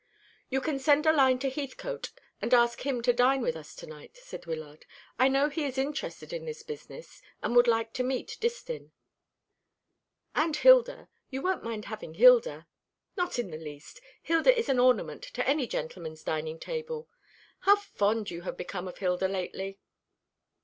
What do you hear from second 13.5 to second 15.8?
the least. Hilda is an ornament to any